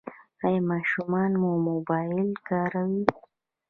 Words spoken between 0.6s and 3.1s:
ماشومان مو موبایل کاروي؟